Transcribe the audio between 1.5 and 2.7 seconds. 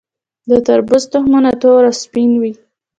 تور او سپین وي.